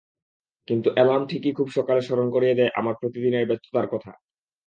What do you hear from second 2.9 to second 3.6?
প্রতিদিনের